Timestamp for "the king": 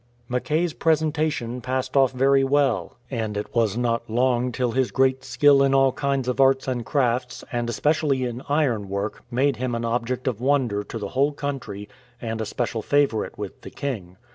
13.61-14.17